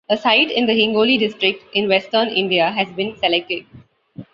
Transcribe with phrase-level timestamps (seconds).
[0.09, 3.67] A site in the Hingoli district in western India has been selected.